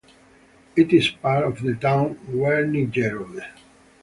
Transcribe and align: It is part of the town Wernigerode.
It 0.75 0.91
is 0.93 1.09
part 1.11 1.45
of 1.45 1.61
the 1.61 1.75
town 1.75 2.15
Wernigerode. 2.27 3.45